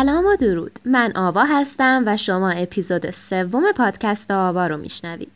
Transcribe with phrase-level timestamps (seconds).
[0.00, 0.78] سلام و درود.
[0.84, 5.30] من آوا هستم و شما اپیزود سوم پادکست آوا رو میشنوید.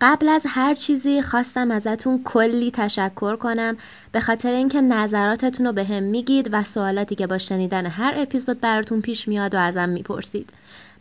[0.00, 3.76] قبل از هر چیزی خواستم ازتون کلی تشکر کنم.
[4.12, 8.60] به خاطر اینکه نظراتتون رو به هم میگید و سوالاتی که با شنیدن هر اپیزود
[8.60, 10.50] براتون پیش میاد و ازم می‌پرسید.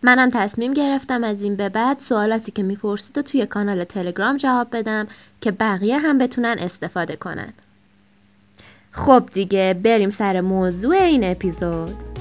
[0.02, 4.68] منم تصمیم گرفتم از این به بعد سوالاتی که می‌پرسید و توی کانال تلگرام جواب
[4.72, 5.08] بدم
[5.42, 7.54] که بقیه هم بتونن استفاده کنن.
[8.92, 12.17] خب دیگه بریم سر موضوع این اپیزود.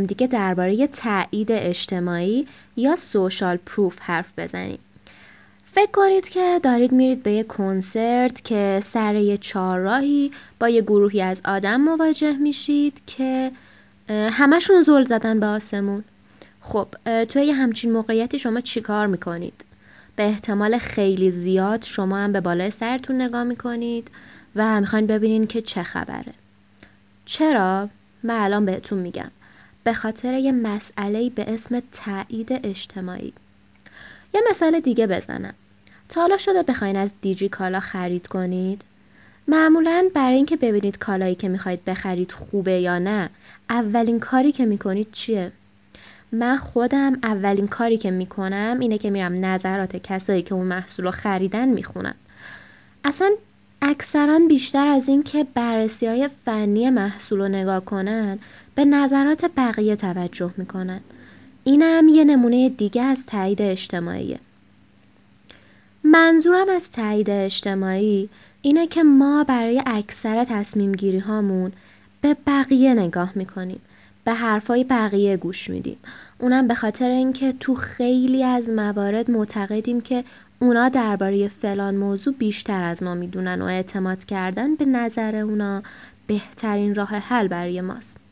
[0.00, 4.78] همدیگه درباره تایید اجتماعی یا سوشال پروف حرف بزنیم
[5.64, 11.22] فکر کنید که دارید میرید به یه کنسرت که سر یه چهارراهی با یه گروهی
[11.22, 13.52] از آدم مواجه میشید که
[14.08, 16.04] همشون زل زدن به آسمون
[16.60, 16.88] خب
[17.24, 19.64] توی یه همچین موقعیتی شما چیکار می‌کنید؟
[20.16, 24.10] به احتمال خیلی زیاد شما هم به بالای سرتون نگاه می‌کنید
[24.56, 26.34] و می‌خواین ببینین که چه خبره
[27.24, 27.88] چرا؟
[28.22, 29.30] من الان بهتون میگم
[29.84, 33.32] به خاطر یه مسئله به اسم تایید اجتماعی.
[34.34, 35.54] یه مثال دیگه بزنم.
[36.08, 38.82] تا حالا شده بخواین از دیجی کالا خرید کنید؟
[39.48, 43.30] معمولا برای اینکه ببینید کالایی که می‌خواید بخرید خوبه یا نه
[43.70, 45.52] اولین کاری که می‌کنید چیه؟
[46.32, 51.10] من خودم اولین کاری که می‌کنم اینه که میرم نظرات کسایی که اون محصول رو
[51.10, 52.14] خریدن می‌خونم.
[53.04, 53.30] اصلا
[53.82, 58.38] اکثرا بیشتر از اینکه بررسی های فنی محصول رو نگاه کنن
[58.80, 61.00] به نظرات بقیه توجه می‌کنن.
[61.64, 64.38] اینم یه نمونه دیگه از تایید اجتماعیه.
[66.04, 68.28] منظورم از تایید اجتماعی
[68.62, 71.72] اینه که ما برای اکثر تصمیم گیری هامون
[72.20, 73.80] به بقیه نگاه می‌کنیم
[74.24, 75.98] به حرفای بقیه گوش میدیم.
[76.38, 80.24] اونم به خاطر اینکه تو خیلی از موارد معتقدیم که
[80.58, 85.82] اونا درباره فلان موضوع بیشتر از ما می‌دونن و اعتماد کردن به نظر اونا
[86.26, 88.29] بهترین راه حل برای ماست.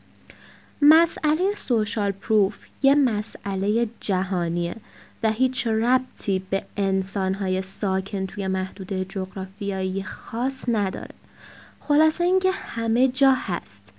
[0.81, 4.75] مسئله سوشال پروف یه مسئله جهانیه
[5.23, 11.15] و هیچ ربطی به انسانهای ساکن توی محدوده جغرافیایی خاص نداره.
[11.79, 13.93] خلاصه اینکه همه جا هست.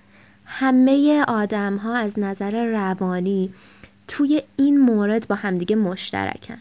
[0.45, 3.53] همه آدم ها از نظر روانی
[4.07, 6.57] توی این مورد با همدیگه مشترکن.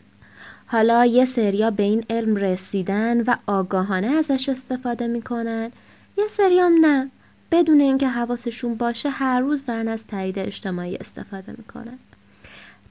[0.66, 5.70] حالا یه سریا به این علم رسیدن و آگاهانه ازش استفاده می‌کنن
[6.18, 7.10] یه سریام نه.
[7.52, 11.98] بدون اینکه حواسشون باشه هر روز دارن از تایید اجتماعی استفاده می‌کنن.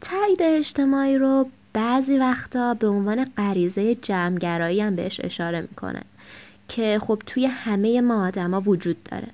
[0.02, 6.04] تایید اجتماعی رو بعضی وقتا به عنوان غریزه جمعگرایی هم بهش اشاره می‌کنن
[6.68, 9.28] که خب توی همه ما آدما وجود داره.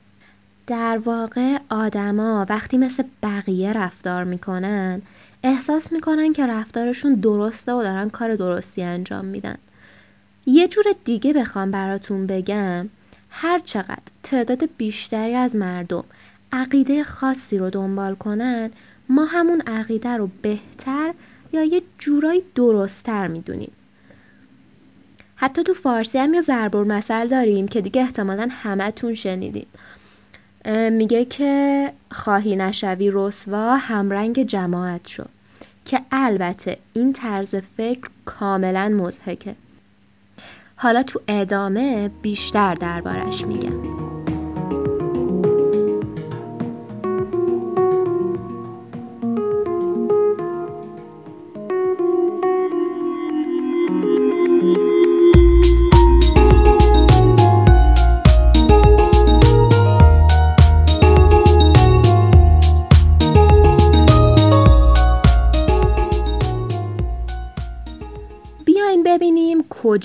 [0.67, 5.01] در واقع آدما وقتی مثل بقیه رفتار می‌کنن
[5.43, 9.57] احساس می‌کنن که رفتارشون درسته و دارن کار درستی انجام میدن.
[10.45, 12.89] یه جور دیگه بخوام براتون بگم
[13.37, 16.03] هر چقدر تعداد بیشتری از مردم
[16.51, 18.69] عقیده خاصی رو دنبال کنن
[19.09, 21.13] ما همون عقیده رو بهتر
[21.53, 23.71] یا یه جورایی درستتر می‌دونیم.
[25.35, 29.65] حتی تو فارسی هم یه ضرب مثل داریم که دیگه احتمالا همتون شنیدین.
[30.91, 35.25] میگه که خواهی نشوی رسوا همرنگ جماعت شو
[35.85, 39.55] که البته این طرز فکر کاملا مزهکه
[40.75, 43.94] حالا تو ادامه بیشتر دربارش میگم.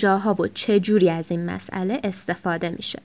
[0.01, 2.99] کجاها و چجوری از این مسئله استفاده میشه.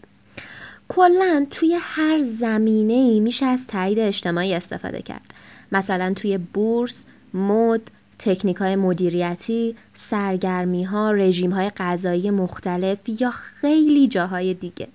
[0.87, 5.33] کلا توی هر زمینه ای میشه از تایید اجتماعی استفاده کرد.
[5.71, 7.81] مثلا توی بورس، مد،
[8.19, 14.87] تکنیک های مدیریتی، سرگرمی ها، رژیم های غذایی مختلف یا خیلی جاهای دیگه.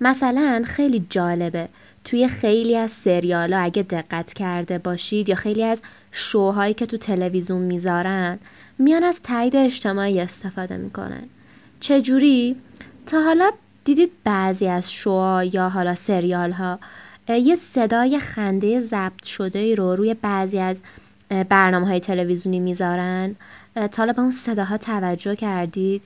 [0.00, 1.68] مثلا خیلی جالبه
[2.04, 5.82] توی خیلی از سریال ها اگه دقت کرده باشید یا خیلی از
[6.12, 8.38] شوهایی که تو تلویزیون می‌ذارن
[8.78, 11.28] میان از تایید اجتماعی استفاده می‌کنن.
[11.80, 12.56] چجوری؟
[13.06, 13.50] تا حالا
[13.84, 16.78] دیدید بعضی از شوها یا حالا سریال ها
[17.28, 20.82] یه صدای خنده ضبط شده رو روی بعضی از
[21.48, 23.36] برنامه های تلویزیونی می‌ذارن؟
[23.92, 26.04] تا به اون صداها توجه کردید؟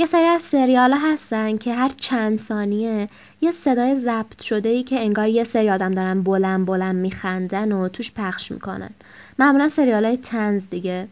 [0.00, 3.08] یه سری از سریال هستن که هر چند ثانیه
[3.40, 7.88] یه صدای ضبط شده ای که انگار یه سری آدم دارن بلند بلند میخندن و
[7.88, 8.90] توش پخش می‌کنن.
[9.38, 11.08] معمولا سریال های تنز دیگه.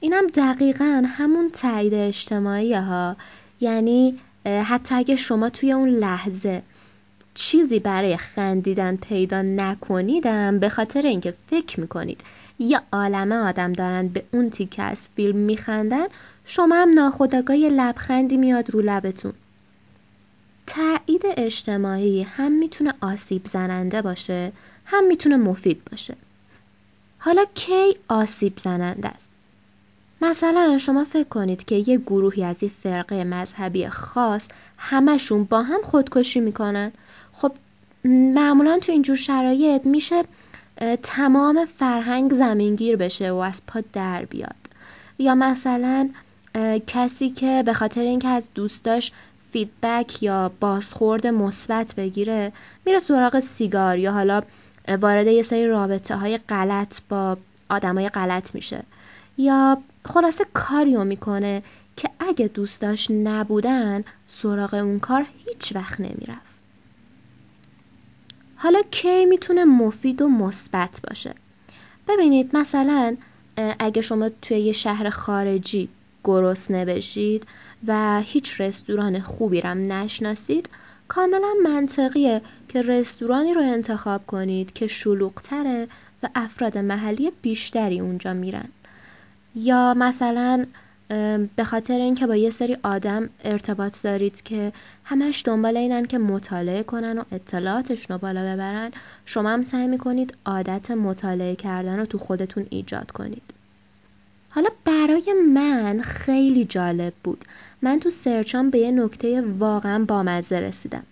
[0.00, 3.16] اینم دقیقا همون تایید اجتماعی ها
[3.60, 6.62] یعنی حتی اگه شما توی اون لحظه
[7.34, 12.20] چیزی برای خندیدن پیدا نکنیدم به خاطر اینکه فکر می‌کنید
[12.62, 16.06] یه عالمه آدم دارن به اون تیکه از فیلم میخندن
[16.44, 19.32] شما هم ناخداگاه لبخندی میاد رو لبتون.
[20.66, 24.52] تایید اجتماعی هم می‌تونه آسیب زننده باشه
[24.84, 26.16] هم می‌تونه مفید باشه.
[27.18, 29.32] حالا کی آسیب زننده است؟
[30.22, 34.48] مثلا شما فکر کنید که یه گروهی از یه فرقه مذهبی خاص
[34.78, 36.92] همشون با هم خودکشی می‌کنن.
[37.32, 37.52] خب
[38.04, 40.24] معمولا تو اینجور شرایط میشه
[41.02, 44.56] تمام فرهنگ زمینگیر بشه و از پا در بیاد.
[45.18, 46.10] یا مثلا
[46.86, 49.12] کسی که به خاطر اینکه از دوستاش
[49.52, 52.52] فیدبک یا بازخورد مثبت بگیره
[52.86, 54.42] میره سراغ سیگار یا حالا
[55.00, 57.36] وارد یه سری رابطه های غلط با
[57.68, 58.82] آدمای غلط میشه.
[59.38, 61.62] یا خلاصه کاریو می‌کنه
[61.96, 66.51] که اگه دوستاش نبودن سراغ اون کار هیچ وقت نمی‌رفت.
[68.62, 71.34] حالا کی می‌تونه مفید و مثبت باشه؟
[72.08, 73.16] ببینید مثلا
[73.78, 75.88] اگه شما توی یه شهر خارجی
[76.24, 77.46] گرسنه بشید
[77.86, 80.68] و هیچ رستوران خوبی رم نشناسید
[81.08, 85.88] کاملا منطقیه که رستورانی رو انتخاب کنید که شلوغتره
[86.22, 88.68] و افراد محلی بیشتری اونجا میرن.
[89.54, 90.66] یا مثلا
[91.56, 94.72] به خاطر اینکه با یه سری آدم ارتباط دارید که
[95.04, 98.90] همش دنبال اینن که مطالعه کنن و اطلاعاتشون رو بالا ببرن
[99.24, 103.42] شما هم سعی می‌کنید عادت مطالعه کردن رو تو خودتون ایجاد کنید.
[104.50, 107.44] حالا برای من خیلی جالب بود.
[107.82, 111.02] من تو سرچام به یه نکته واقعا بامزه رسیدم.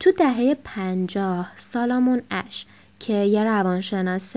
[0.00, 2.66] تو دهه پنجاه سالامون اش
[2.98, 4.36] که یه روانشناس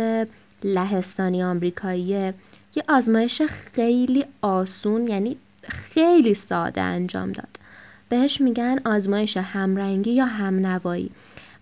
[0.63, 2.33] لهستانی آمریکاییه
[2.75, 7.48] یه آزمایش خیلی آسون یعنی خیلی ساده انجام داد.
[8.10, 11.12] بهش میگن آزمایش همرنگی یا همنوایی.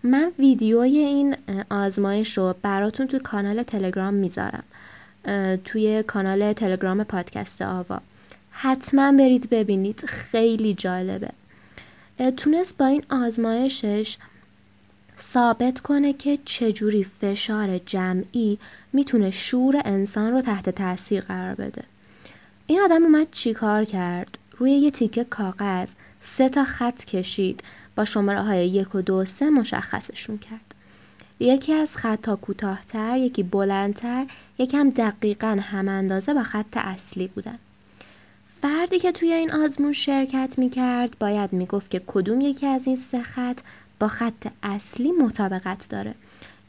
[0.02, 1.36] من ویدیوی این
[1.70, 4.64] آزمایش رو براتون تو کانال تلگرام می‌ذارم.
[5.64, 8.00] توی کانال تلگرام پادکست آوا.
[8.50, 10.04] حتما برید ببینید.
[10.06, 11.30] خیلی جالبه.
[12.36, 14.16] تونست با این آزمایشش
[15.32, 18.58] ثابت کنه که چجوری فشار جمعی
[18.92, 21.84] می‌تونه شور انسان رو تحت تاثیر قرار بده.
[22.66, 27.62] این آدم اومد چیکار کرد؟ روی یه تیکه کاغذ سه تا خط کشید
[27.96, 30.74] با شماره های یک و دو سه مشخصشون کرد.
[31.40, 34.26] یکی از خطا کوتاهتر یکی بلندتر
[34.58, 37.58] یکم دقیقا هم اندازه با خط اصلی بودن.
[38.62, 43.22] فردی که توی این آزمون شرکت می‌کرد باید می‌گفت که کدوم یکی از این سه
[43.22, 43.60] خط
[44.02, 46.14] با خط اصلی مطابقت داره.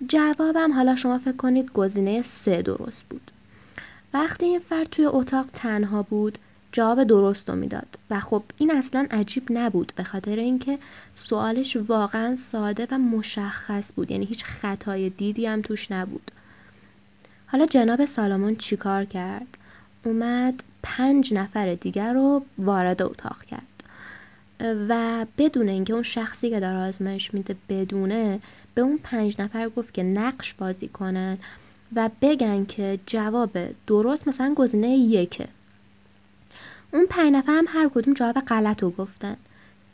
[0.08, 3.32] جوابم حالا شما فکر کنید گزینه سه درست بود.
[4.14, 6.38] وقتی این فرد توی اتاق تنها بود
[6.72, 8.00] جواب درست رو می‌داد.
[8.10, 10.80] و خب این اصلا عجیب نبود به خاطر اینکه
[11.16, 14.12] سوالش واقعا ساده و مشخص بود.
[14.12, 16.32] یعنی هیچ خطای دیدی هم توش نبود.
[17.48, 19.58] حالا جناب سالامون چیکار کرد؟
[20.06, 23.73] اومد پنج نفر دیگر رو وارد اتاق کرد.
[24.64, 28.40] و بدون اینکه اون شخصی که داره آزمایش میده بدونه
[28.76, 31.38] به اون پنج نفر گفت که نقش بازی کنن
[31.96, 35.48] و بگن که جواب درست مثلا گزینه یکه.
[36.94, 39.38] اون پنج نفر هم هر کدوم جواب غلط رو گفتن.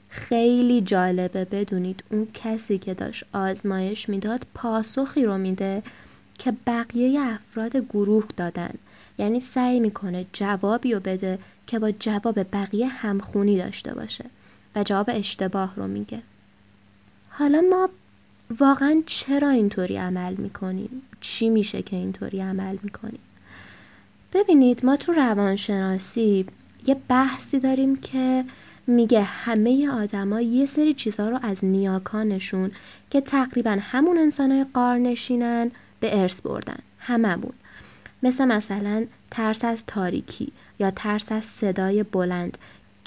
[0.10, 5.84] خیلی جالبه بدونید اون کسی که داشت آزمایش می‌داد پاسخی رو میده
[6.38, 8.74] که بقیه افراد گروه دادن.
[9.18, 14.26] یعنی سعی می‌کنه جوابی رو بده که با جواب بقیه همخونی داشته باشه.
[14.76, 16.22] و جواب اشتباه رو میگه
[17.30, 17.90] حالا ما
[18.60, 23.20] واقعا چرا اینطوری عمل می‌کنیم؟ چی میشه که اینطوری عمل می‌کنیم؟
[24.34, 26.46] ببینید ما تو روانشناسی
[26.88, 28.46] یه بحثی داریم که
[28.88, 32.72] میگه همه آدما یه سری چیزها رو از نیاکانشون
[33.10, 37.54] که تقریبا همون انسانهای قارنشینن به ارث بردن هممون
[38.24, 42.58] مثل مثلا ترس از تاریکی یا ترس از صدای بلند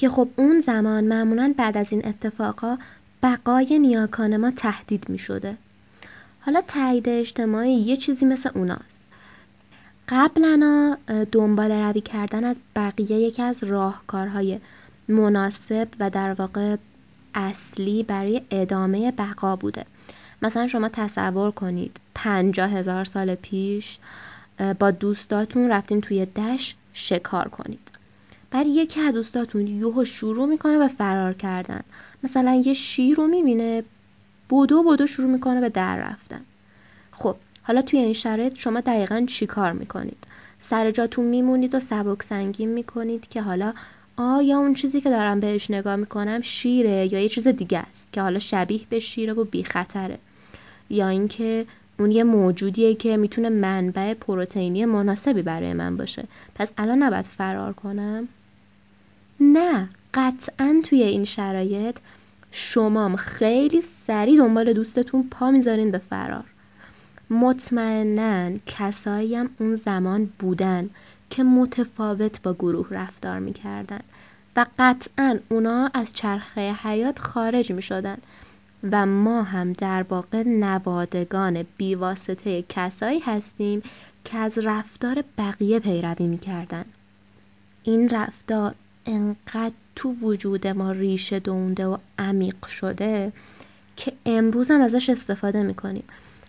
[0.03, 2.79] که خب اون زمان معمولا بعد از این اتفاقا
[3.23, 5.57] بقای نیاکان ما تهدید می شده.
[6.41, 9.07] حالا تایید اجتماعی یه چیزی مثل اوناست.
[10.09, 10.97] قبلنا
[11.33, 14.61] دنبال روی کردن از بقیه یکی از راهکارهای
[15.09, 16.77] مناسب و در واقع
[17.35, 19.85] اصلی برای ادامه بقا بوده
[20.43, 23.99] مثلا شما تصور کنید پنجاه هزار سال پیش
[24.79, 27.92] با دوستاتون رفتین توی دشت شکار کنید
[28.53, 31.81] بعد یکی از دوستاتون یوهو شروع می‌کنه به فرار کردن.
[32.23, 33.85] مثلا یه شیر رو می‌بینه
[34.49, 36.41] بودو بودو شروع می‌کنه به در رفتن.
[37.11, 40.17] خب حالا توی این شرایط شما دقیقا چی کار می‌کنید؟
[40.59, 43.73] سر جاتون میمونید و سبک سنگین می‌کنید که حالا
[44.17, 48.21] آیا اون چیزی که دارم بهش نگاه می‌کنم شیره یا یه چیز دیگه است که
[48.21, 50.19] حالا شبیه به شیره و بی خطره
[50.91, 51.67] یا اینکه
[51.99, 56.25] اون یه موجودیه که می‌تونه منبع پروتئینی مناسبی برای من باشه.
[56.55, 58.29] پس الان نباید فرار کنم؟
[59.41, 61.99] نه قطعا توی این شرایط
[62.51, 66.45] شمام خیلی سریع دنبال دوستتون پا می‌ذارین به فرار.
[67.31, 70.91] مطمئنا کسایی هم اون زمان بودن
[71.31, 74.01] که متفاوت با گروه رفتار می‌کردن
[74.57, 78.19] و قطعا اونا از چرخه حیات خارج می‌شدن
[78.93, 83.83] و ما هم در واقع نوادگان بیواسطه کسایی هستیم
[84.25, 86.85] که از رفتار بقیه پیروی می‌کردن.
[87.83, 88.75] این رفتار
[89.07, 93.33] انقدر تو وجود ما ریشه دونده و عمیق شده
[93.97, 96.05] که امروز هم ازش استفاده می‌کنیم.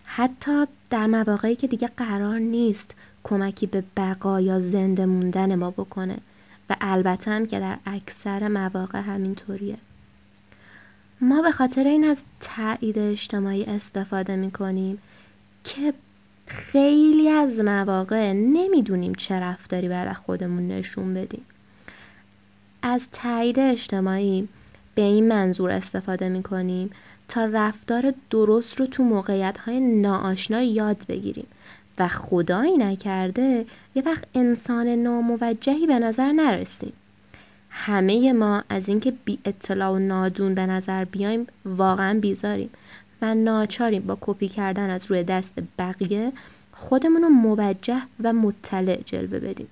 [0.06, 6.18] حتی در مواقعی که دیگه قرار نیست کمکی به بقا یا زنده موندن ما بکنه.
[6.70, 9.78] و البته هم که در اکثر مواقع همینطوریه.
[11.22, 14.98] ما به خاطر این از تایید اجتماعی استفاده می‌کنیم
[15.64, 15.94] که
[16.46, 21.46] خیلی از مواقع نمی‌دونیم چه رفتاری برای خودمون نشون بدیم.
[22.86, 24.48] از تایید اجتماعی
[24.96, 26.90] به این منظور استفاده می‌کنیم
[27.28, 31.48] تا رفتار درست رو تو موقعیت های ناآشنا یاد بگیریم.
[32.00, 36.94] و خدایی نکرده یه وقت انسان ناموجهی به نظر نرسیم.
[37.70, 42.70] همه ما از اینکه بی اطلاع و نادون به نظر بیایم واقعا بیزاریم
[43.22, 46.32] و ناچاریم با کپی کردن از روی دست بقیه
[46.72, 49.68] خودمون رو موجه و مطلع جلوه بدیم.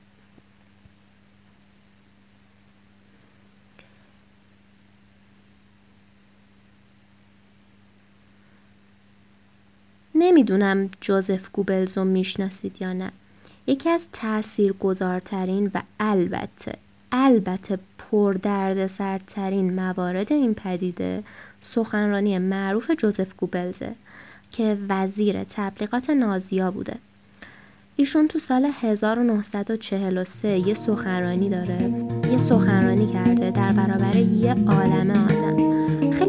[10.32, 13.12] نمی‌دونم جوزف گوبلز رو می‌شناسید یا نه.
[13.68, 16.74] یکی از تأثیر گذارترین و البته
[17.12, 21.24] البته پردردسرترین موارد این پدیده
[21.62, 23.96] سخنرانی معروف جوزف گوبلزه
[24.52, 26.96] که وزیر تبلیغات نازیا بوده.
[27.96, 31.94] ایشون تو سال 1943 یه سخنرانی داره.
[32.32, 35.61] یه سخنرانی کرده در برابر یه عالم آدم.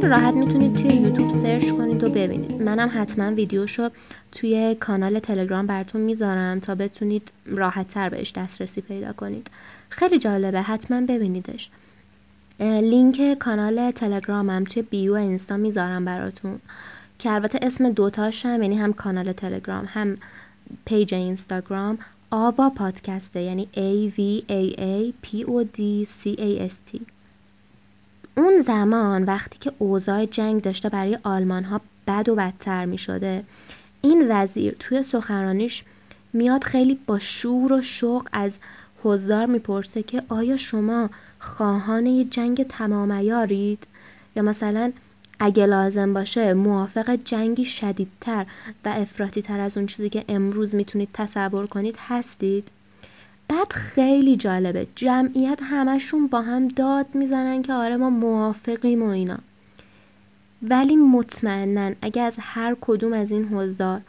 [0.02, 2.62] خیلی راحت می‌تونید توی یوتیوب سرچ کنید و ببینید.
[2.62, 3.88] منم حتما ویدیوشو
[4.32, 9.50] توی کانال تلگرام براتون می‌ذارم تا بتونید راحت تر بهش دسترسی پیدا کنید.
[9.88, 11.70] خیلی جالبه حتما ببینیدش.
[12.60, 16.58] لینک کانال تلگرامم توی bio اینستا می‌ذارم براتون
[17.18, 20.14] که البته اسم دوتاشم یعنی هم کانال تلگرام هم
[20.84, 21.98] page اینستاگرام
[22.30, 27.00] آوا پادکسته یعنی A V A A P O D C A S T.
[28.36, 33.44] اون زمان وقتی که اوضاع جنگ داشته برای آلمان ها بد و بدتر می شده
[34.02, 35.84] این وزیر توی سخنرانیش
[36.32, 38.60] میاد خیلی با شور و شوق از
[39.02, 43.86] حضار می‌پرسه که آیا شما خواهان یه جنگ تمامیارید
[44.36, 44.92] یا مثلا
[45.38, 48.46] اگه لازم باشه موافق جنگی شدیدتر
[48.84, 52.68] و افراطی تر از اون چیزی که امروز می‌تونید تصور کنید هستید؟
[53.52, 54.86] بعد خیلی جالبه.
[54.94, 59.38] جمعیت همشون با هم داد می‌زنن که آره ما موافقیم و اینا.
[60.62, 64.00] ولی مطمئنا اگه از هر کدوم از این حضار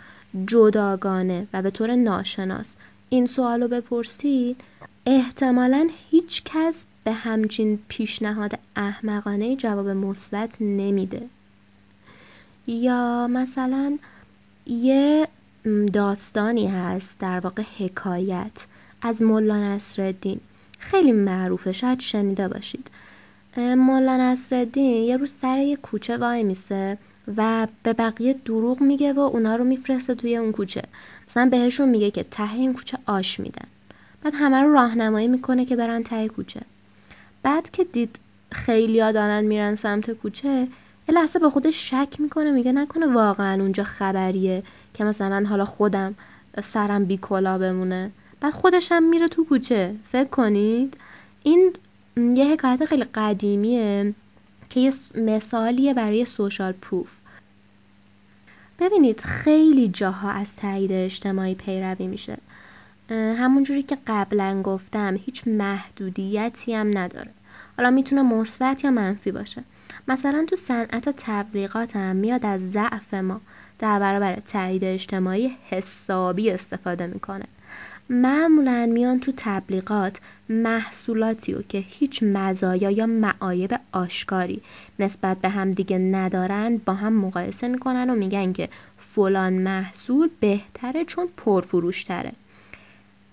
[0.47, 2.75] جداگانه و به طور ناشناس
[3.09, 4.61] این سوال رو بپرسید
[5.05, 11.21] احتمالا هیچ کس به همچین پیشنهاد احمقانه جواب مثبت نمیده.
[12.67, 13.97] یا مثلا
[14.67, 15.27] یه
[15.93, 18.65] داستانی هست در واقع حکایت.
[19.05, 20.39] از ملا نصرالدین.
[20.79, 22.87] خیلی معروفه شاید شنیده باشید.
[23.57, 26.97] ملا نصرالدین یه روز سر یه کوچه وای میسه
[27.37, 30.81] و به بقیه دروغ میگه و اونا رو میفرسته توی اون کوچه.
[31.27, 33.67] مثلا بهشون میگه که ته این کوچه آش میدن.
[34.23, 36.61] بعد همه رو راهنمایی می‌کنه که برن ته کوچه.
[37.43, 38.19] بعد که دید
[38.51, 40.67] خیلیا دارن میرن سمت کوچه
[41.09, 46.15] یه لحظه به خودش شک می‌کنه میگه نکنه واقعا اونجا خبریه که مثلا حالا خودم
[46.63, 48.11] سرم بی کلا بمونه.
[48.43, 49.95] بعد خودش هم میره تو کوچه.
[50.11, 50.97] فکر کنید؟
[51.43, 51.73] این
[52.17, 54.13] یه حکایت خیلی قدیمیه
[54.69, 57.17] که یه مثالیه برای سوشال پروف.
[58.79, 62.37] ببینید خیلی جاها از تایید اجتماعی پیروی میشه.
[63.09, 67.31] همونجوری که قبلا گفتم هیچ محدودیتی هم نداره.
[67.77, 69.63] حالا می‌تونه مثبت یا منفی باشه.
[70.07, 73.41] مثلا تو صنعت تبلیغات هم میاد از ضعف ما
[73.79, 77.45] در برابر تایید اجتماعی حسابی استفاده می‌کنه.
[78.09, 80.19] معمولا میان تو تبلیغات
[80.49, 84.61] محصولاتی و که هیچ مزایا یا معایب آشکاری
[84.99, 91.05] نسبت به هم دیگه ندارن با هم مقایسه می‌کنن و میگن که فلان محصول بهتره
[91.05, 92.33] چون پرفروشتره.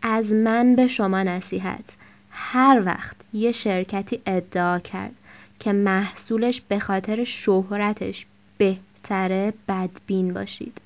[0.02, 1.96] از من به شما نصیحت
[2.30, 5.14] هر وقت یه شرکتی ادعا کرد
[5.60, 8.26] که محصولش به خاطر شهرتش
[8.58, 10.80] بهتره بدبین باشید.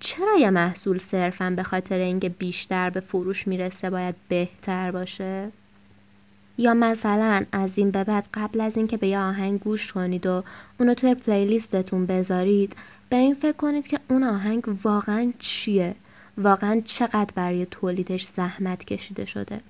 [0.00, 5.50] چرا یه محصول صرفا به خاطر اینکه بیشتر به فروش می‌رسه باید بهتر باشه؟
[6.58, 10.44] یا مثلا از این به بعد قبل از اینکه به یه آهنگ گوش کنید و
[10.80, 12.76] اونو توی پلیلیستتون بذارید
[13.08, 15.94] به این فکر کنید که اون آهنگ واقعا چیه؟
[16.38, 19.60] واقعا چقدر برای تولیدش زحمت کشیده شده؟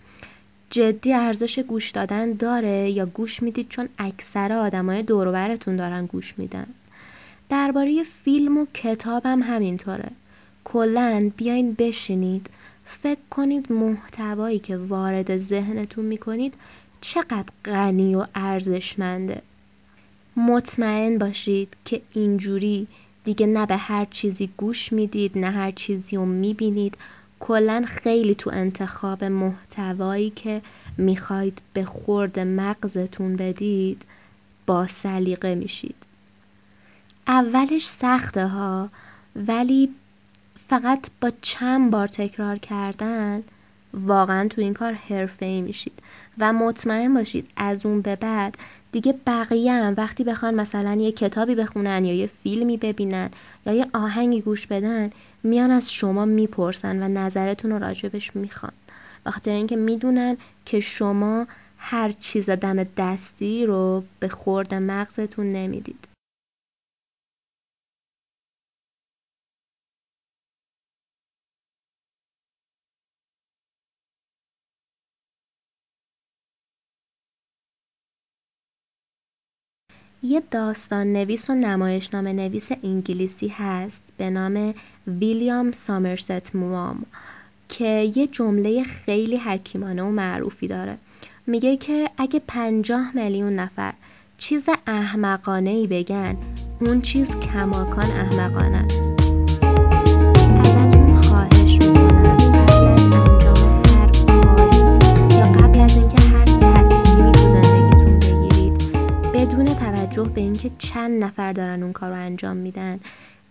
[0.70, 6.66] جدی ارزش گوش دادن داره یا گوش می‌دید چون اکثر آدمای دورورتون دارن گوش میدن؟
[7.48, 10.10] درباره فیلم و کتاب هم همینطوره.
[10.64, 12.50] کلا بیاین بشینید.
[12.84, 16.54] فکر کنید محتوایی که وارد ذهنتون می‌کنید
[17.00, 19.42] چقدر غنی و ارزشمنده.
[20.36, 22.86] مطمئن باشید که اینجوری
[23.24, 26.98] دیگه نه به هر چیزی گوش می‌دید نه هر چیزی رو می‌بینید.
[27.40, 30.62] کلا خیلی تو انتخاب محتوایی که
[30.98, 34.02] می‌خواید به خورد مغزتون بدید
[34.66, 35.94] با سلیقه میشید.
[37.28, 38.88] اولش سخته ها
[39.36, 39.94] ولی
[40.68, 43.42] فقط با چند بار تکرار کردن
[43.94, 46.02] واقعا تو این کار حرفه ای میشید.
[46.38, 48.58] و مطمئن باشید از اون به بعد
[48.92, 53.30] دیگه بقیه هم وقتی بخوان مثلا یه کتابی بخونن یا یه فیلمی ببینن
[53.66, 55.10] یا یه آهنگی گوش بدن
[55.42, 58.72] میان از شما می‌پرسن و نظرتون رو راجبش می‌خوان.
[59.26, 61.46] بخاطر اینکه می‌دونن که شما
[61.78, 66.07] هر چیز دم دستی رو به خورد مغزتون نمی‌دید.
[80.22, 84.74] یه داستان نویس و نمایشنامه نویس انگلیسی هست به نام
[85.06, 87.06] ویلیام سامرست موام
[87.68, 90.98] که یه جمله خیلی حکیمانه و معروفی داره.
[91.46, 93.94] میگه که اگه پنجاه میلیون نفر
[94.38, 96.36] چیز احمقانه ای بگن
[96.80, 99.07] اون چیز کماکان احمقانه است.
[110.24, 113.00] به اینکه چند نفر دارن اون کار رو انجام میدن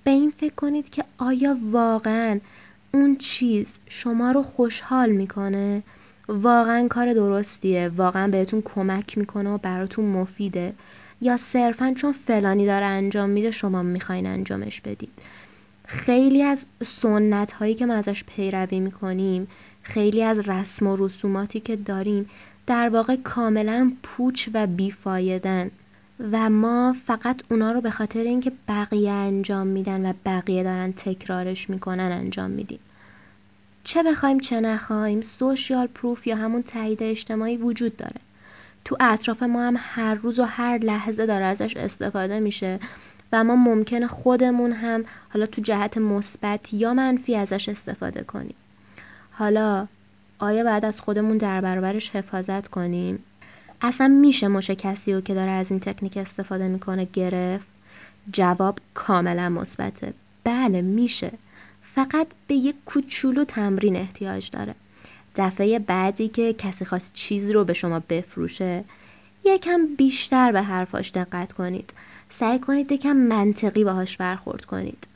[0.03, 2.39] به این فکر کنید که آیا واقعا
[2.93, 5.83] اون چیز شما رو خوشحال می‌کنه؟
[6.27, 10.73] واقعا کار درستیه؟ واقعا بهتون کمک می‌کنه و براتون مفیده؟
[11.21, 15.11] یا صرفا چون فلانی داره انجام میده شما می‌خواین انجامش بدید؟
[15.85, 19.47] خیلی از سنت هایی که ما ازش پیروی می‌کنیم
[19.81, 22.29] خیلی از رسم و رسوماتی که داریم
[22.67, 25.71] در واقع کاملا پوچ و بیفایدن.
[26.19, 31.69] و ما فقط اونا رو به خاطر اینکه بقیه انجام میدن و بقیه دارن تکرارش
[31.69, 32.79] می‌کنن انجام میدیم.
[33.83, 38.21] چه بخوایم چه نخوایم سوشیال پروف یا همون تایید اجتماعی وجود داره.
[38.85, 42.79] تو اطراف ما هم هر روز و هر لحظه داره ازش استفاده میشه
[43.31, 48.55] و ما ممکنه خودمون هم حالا تو جهت مثبت یا منفی ازش استفاده کنیم.
[49.31, 49.87] حالا
[50.39, 53.23] آیا بعد از خودمون در برابرش حفاظت کنیم؟
[53.81, 57.67] اصلا میشه مشه کسی رو که داره از این تکنیک استفاده می‌کنه گرفت؟
[58.31, 60.13] جواب کاملا مثبته.
[60.43, 61.31] بله میشه.
[61.81, 64.75] فقط به یک کوچولو تمرین احتیاج داره.
[65.35, 68.83] دفعه بعدی که کسی خواست چیز رو به شما بفروشه
[69.45, 71.93] یکم بیشتر به حرفاش دقت کنید.
[72.29, 75.07] سعی کنید یکم منطقی باهاش برخورد کنید.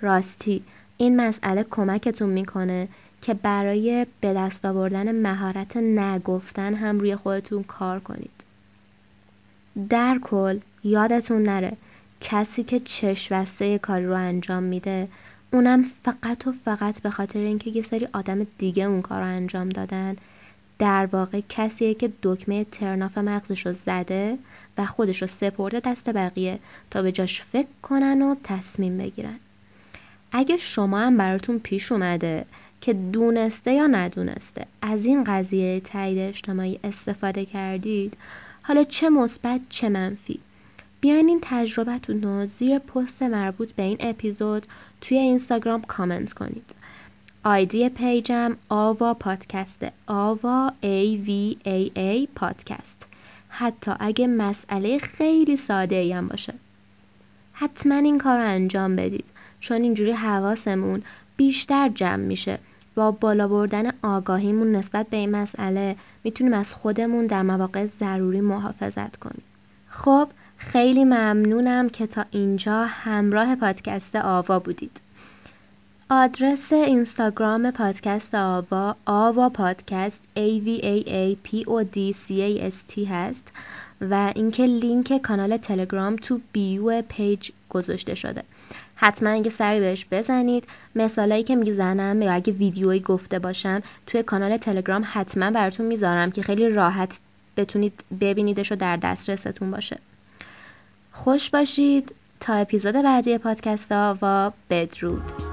[0.00, 0.62] راستی
[0.96, 2.88] این مسئله کمکتون می‌کنه
[3.22, 8.44] که برای به دست آوردن مهارت نگفتن هم روی خودتون کار کنید.
[9.88, 11.76] در کل یادتون نره
[12.20, 13.44] کسی که چشم
[13.82, 15.08] کاری رو انجام میده
[15.52, 19.68] اونم فقط و فقط به خاطر اینکه یه سری آدم دیگه اون کار رو انجام
[19.68, 20.16] دادن
[20.78, 24.38] در واقع کسیه که دکمه ترناف مغزش رو زده
[24.78, 26.58] و خودش رو سپرده دست بقیه
[26.90, 29.38] تا به جاش فکر کنن و تصمیم بگیرن.
[30.32, 32.46] اگه شما هم براتون پیش اومده
[32.80, 34.66] که دونسته یا ندونسته.
[34.82, 38.16] از این قضیه تایید اجتماعی استفاده کردید.
[38.62, 40.40] حالا چه مثبت چه منفی.
[41.00, 44.66] بیاین این تجربتون رو زیر پست مربوط به این اپیزود
[45.00, 46.74] توی اینستاگرام کامنت کنید.
[47.44, 53.08] آیدی پیجم آوا پادکسته آوا ای وی ای ای پادکست.
[53.48, 56.54] حتی اگه مسئله خیلی ساده ای هم باشه.
[57.52, 59.24] حتما این کار رو انجام بدید.
[59.60, 61.02] چون اینجوری حواسمون
[61.36, 62.58] بیشتر جمع میشه.
[62.98, 69.16] با بالا بردن آگاهیمون نسبت به این مسئله می‌تونیم از خودمون در مواقع ضروری محافظت
[69.16, 69.42] کنیم.
[69.88, 75.00] خب خیلی ممنونم که تا اینجا همراه پادکست آوا بودید.
[76.10, 82.70] آدرس اینستاگرام پادکست آوا آوا پادکست A V A A P O D C A
[82.72, 83.52] S T هست.
[84.00, 88.42] و اینکه لینک کانال تلگرام تو bio page گذاشته شده.
[88.96, 94.56] حتما اینکه سری بهش بزنید مثالایی که می‌زنم یا اگه ویدیویی گفته باشم توی کانال
[94.56, 97.20] تلگرام حتما براتون می‌ذارم که خیلی راحت
[97.56, 99.98] بتونید ببینیدش و در دسترستون باشه.
[101.12, 102.14] خوش باشید.
[102.40, 105.47] تا اپیزود بعدی پادکست ها و بدرود.